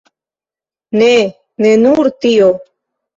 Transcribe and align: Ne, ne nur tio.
Ne, 1.01 1.09
ne 1.65 1.73
nur 1.83 2.09
tio. 2.25 2.49